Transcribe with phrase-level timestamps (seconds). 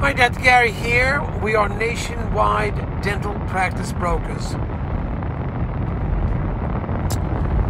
[0.00, 0.40] Hi, Dr.
[0.40, 1.20] Gary here.
[1.42, 4.54] We are nationwide dental practice brokers.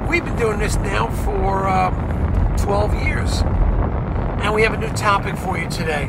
[0.08, 1.90] We've been doing this now for uh,
[2.56, 3.42] 12 years,
[4.44, 6.06] and we have a new topic for you today.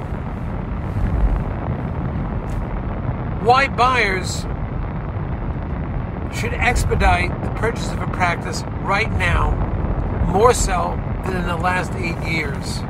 [3.42, 4.42] Why buyers
[6.40, 9.56] should expedite the purchase of a practice right now
[10.28, 12.84] more so than in the last eight years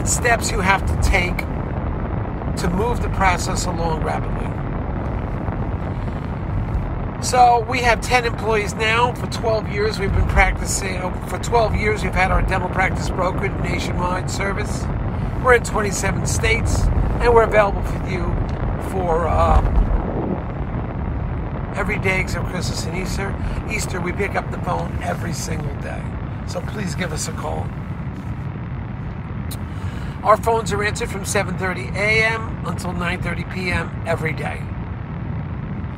[0.00, 1.36] and steps you have to take
[2.56, 4.46] to move the process along rapidly.
[7.22, 9.12] So we have 10 employees now.
[9.12, 10.96] For 12 years, we've been practicing.
[10.96, 14.84] uh, For 12 years, we've had our dental practice brokered nationwide service.
[15.44, 16.80] We're in 27 states,
[17.20, 18.24] and we're available for you
[18.92, 19.60] for uh,
[21.76, 23.34] every day except Christmas and Easter.
[23.70, 26.02] Easter, we pick up the phone every single day.
[26.48, 27.66] So please give us a call.
[30.22, 32.66] Our phones are answered from 7:30 a.m.
[32.66, 34.02] until 9:30 p.m.
[34.06, 34.62] every day.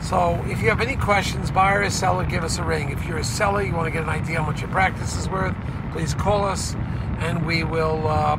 [0.01, 2.91] So if you have any questions, buyer or seller, give us a ring.
[2.91, 5.29] If you're a seller, you want to get an idea how much your practice is
[5.29, 5.57] worth,
[5.93, 6.75] please call us,
[7.19, 8.37] and we will uh,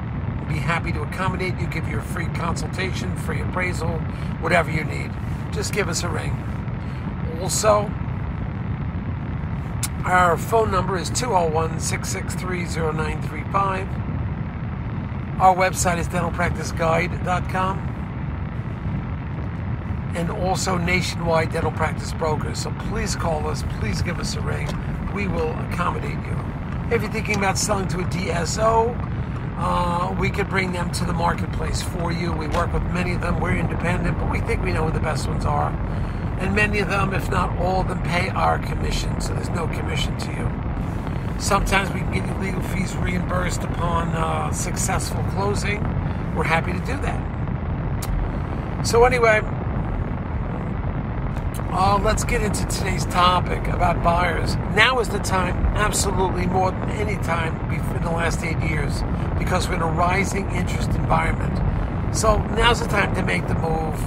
[0.48, 4.00] be happy to accommodate you, give you a free consultation, free appraisal,
[4.40, 5.12] whatever you need.
[5.52, 6.32] Just give us a ring.
[7.42, 7.92] Also,
[10.06, 14.13] our phone number is 201 663 0935.
[15.40, 17.94] Our website is dentalpracticeguide.com
[20.16, 22.60] and also nationwide dental practice brokers.
[22.60, 24.68] So please call us, please give us a ring.
[25.14, 26.40] We will accommodate you.
[26.92, 28.96] If you're thinking about selling to a DSO,
[29.58, 32.32] uh, we could bring them to the marketplace for you.
[32.32, 33.40] We work with many of them.
[33.40, 35.70] We're independent, but we think we know who the best ones are.
[36.40, 39.68] And many of them, if not all of them, pay our commission, so there's no
[39.68, 40.73] commission to you.
[41.44, 45.84] Sometimes we can get you legal fees reimbursed upon uh, successful closing.
[46.38, 48.88] We're happy to do that.
[48.88, 49.42] So, anyway,
[51.74, 54.56] uh, let's get into today's topic about buyers.
[54.74, 59.04] Now is the time, absolutely more than any time in the last eight years,
[59.38, 62.16] because we're in a rising interest environment.
[62.16, 64.02] So, now's the time to make the move.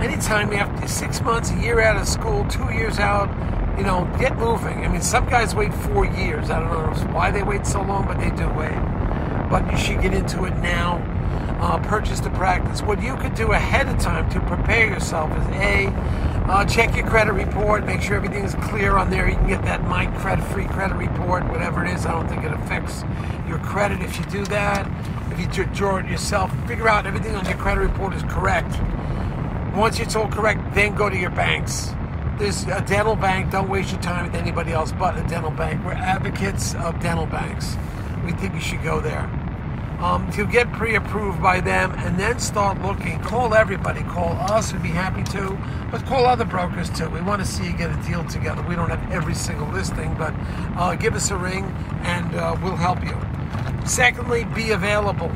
[0.00, 3.28] Anytime after six months, a year out of school, two years out,
[3.78, 4.84] you know, get moving.
[4.84, 6.50] I mean, some guys wait four years.
[6.50, 8.76] I don't know why they wait so long, but they do wait.
[9.48, 10.96] But you should get into it now.
[11.60, 12.82] Uh, purchase the practice.
[12.82, 15.86] What you could do ahead of time to prepare yourself is A,
[16.48, 19.28] uh, check your credit report, make sure everything's clear on there.
[19.28, 22.06] You can get that My Credit Free credit report, whatever it is.
[22.06, 23.04] I don't think it affects
[23.46, 24.90] your credit if you do that.
[25.30, 28.80] If you draw it yourself, figure out everything on your credit report is correct.
[29.76, 31.92] Once it's all correct, then go to your banks.
[32.38, 33.50] There's a dental bank.
[33.50, 35.84] Don't waste your time with anybody else but a dental bank.
[35.84, 37.76] We're advocates of dental banks.
[38.24, 39.28] We think you should go there.
[39.98, 43.18] Um, to get pre-approved by them and then start looking.
[43.22, 44.04] Call everybody.
[44.04, 44.72] Call us.
[44.72, 45.58] We'd be happy to.
[45.90, 47.10] But call other brokers too.
[47.10, 48.62] We want to see you get a deal together.
[48.62, 50.32] We don't have every single listing, but
[50.76, 51.64] uh, give us a ring
[52.02, 53.18] and uh, we'll help you.
[53.84, 55.32] Secondly, be available.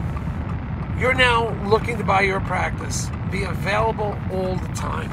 [0.96, 3.10] You're now looking to buy your practice.
[3.32, 5.10] Be available all the time.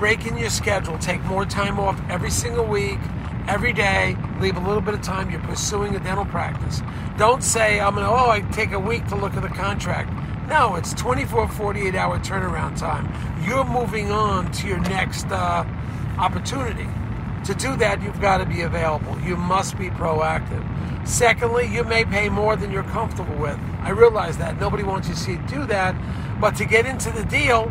[0.00, 0.96] Break in your schedule.
[0.96, 2.98] Take more time off every single week,
[3.46, 4.16] every day.
[4.40, 5.30] Leave a little bit of time.
[5.30, 6.80] You're pursuing a dental practice.
[7.18, 10.10] Don't say, I'm going to, oh, I take a week to look at the contract.
[10.48, 13.12] No, it's 24, 48 hour turnaround time.
[13.46, 15.66] You're moving on to your next uh,
[16.16, 16.88] opportunity.
[17.44, 19.20] To do that, you've got to be available.
[19.20, 20.66] You must be proactive.
[21.06, 23.58] Secondly, you may pay more than you're comfortable with.
[23.82, 24.58] I realize that.
[24.58, 25.94] Nobody wants you to do that.
[26.40, 27.70] But to get into the deal,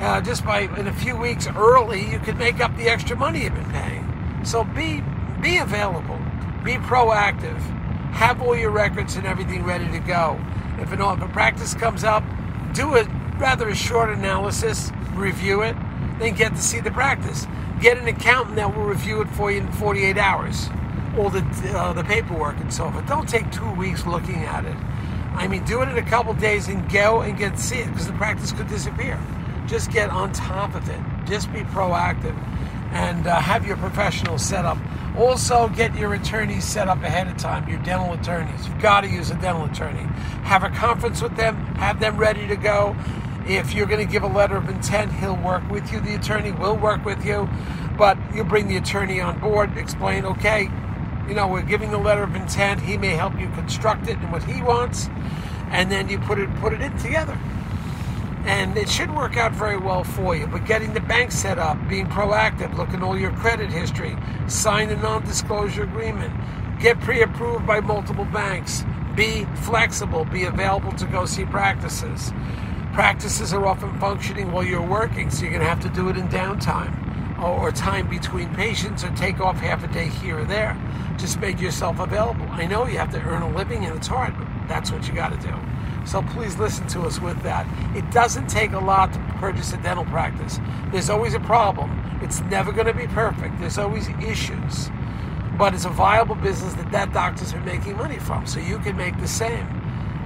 [0.00, 3.44] uh, just by in a few weeks early, you could make up the extra money
[3.44, 4.04] you've been paying.
[4.44, 5.02] So be
[5.40, 6.18] be available.
[6.64, 7.58] Be proactive.
[8.12, 10.40] Have all your records and everything ready to go.
[10.78, 12.22] If an if a practice comes up,
[12.74, 13.04] do a
[13.38, 15.76] rather a short analysis, review it,
[16.18, 17.46] then get to see the practice.
[17.80, 20.68] Get an accountant that will review it for you in 48 hours,
[21.16, 21.44] all the
[21.76, 23.06] uh, the paperwork and so forth.
[23.06, 24.76] Don't take two weeks looking at it.
[25.34, 27.86] I mean, do it in a couple days and go and get to see it
[27.86, 29.20] because the practice could disappear.
[29.68, 31.00] Just get on top of it.
[31.26, 32.36] Just be proactive
[32.92, 34.78] and uh, have your professional set up.
[35.16, 38.66] Also, get your attorneys set up ahead of time, your dental attorneys.
[38.66, 40.04] You've got to use a dental attorney.
[40.44, 42.96] Have a conference with them, have them ready to go.
[43.46, 46.00] If you're going to give a letter of intent, he'll work with you.
[46.00, 47.48] The attorney will work with you,
[47.98, 50.70] but you bring the attorney on board, explain, okay,
[51.28, 52.80] you know, we're giving the letter of intent.
[52.80, 55.08] He may help you construct it and what he wants,
[55.70, 57.38] and then you put it put it in together
[58.48, 60.46] and it should work out very well for you.
[60.46, 64.16] But getting the bank set up, being proactive, looking all your credit history,
[64.46, 66.32] sign a non disclosure agreement,
[66.80, 68.84] get pre approved by multiple banks,
[69.14, 70.24] Be flexible.
[70.24, 72.32] Be available to go see practices.
[72.94, 76.16] Practices are often functioning while you're working, so you're going to have to do it
[76.16, 76.94] in downtime
[77.42, 80.76] or, time between patients or take off half a day here or there.
[81.18, 82.46] Just make yourself available.
[82.50, 84.34] I know you have to earn a living and it's hard,
[84.68, 85.54] that's what you got to do.
[86.06, 87.66] So please listen to us with that.
[87.96, 90.58] It doesn't take a lot to purchase a dental practice.
[90.90, 91.90] There's always a problem.
[92.22, 93.58] It's never going to be perfect.
[93.60, 94.90] There's always issues.
[95.58, 98.46] But it's a viable business that that doctors are making money from.
[98.46, 99.66] So you can make the same.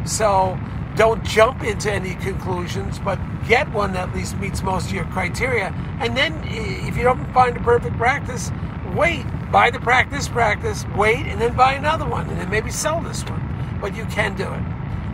[0.05, 0.59] So
[0.95, 3.19] don't jump into any conclusions, but
[3.49, 5.75] get one that at least meets most of your criteria.
[6.01, 8.51] And then if you don't find a perfect practice,
[8.95, 9.25] wait.
[9.51, 13.23] Buy the practice practice, wait, and then buy another one, and then maybe sell this
[13.25, 13.52] one.
[13.83, 14.63] But you can do it.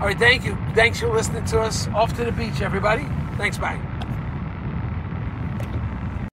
[0.00, 0.56] All right, thank you.
[0.74, 1.88] Thanks for listening to us.
[1.88, 3.04] Off to the beach, everybody.
[3.36, 3.87] Thanks, bye.